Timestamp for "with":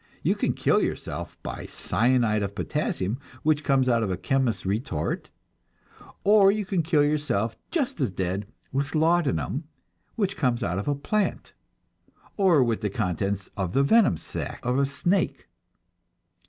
8.71-8.95, 12.63-12.81